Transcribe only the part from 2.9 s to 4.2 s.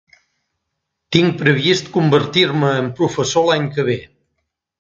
professor l'any que ve.